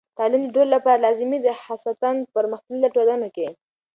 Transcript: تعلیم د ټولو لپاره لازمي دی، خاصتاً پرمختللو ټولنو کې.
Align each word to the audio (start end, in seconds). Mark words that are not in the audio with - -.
تعلیم 0.17 0.41
د 0.45 0.49
ټولو 0.55 0.69
لپاره 0.75 1.01
لازمي 1.05 1.37
دی، 1.43 1.51
خاصتاً 1.65 2.09
پرمختللو 2.35 2.93
ټولنو 2.95 3.27
کې. 3.35 3.47